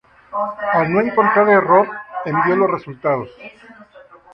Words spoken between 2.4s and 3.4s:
los resultados.